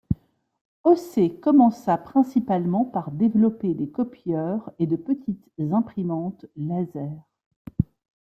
Océ 0.83 1.39
commença 1.39 1.95
principalement 1.95 2.85
par 2.85 3.11
développer 3.11 3.75
des 3.75 3.87
copieurs 3.87 4.71
et 4.79 4.87
de 4.87 4.95
petites 4.95 5.45
imprimantes 5.59 6.47
Laser. 6.55 7.11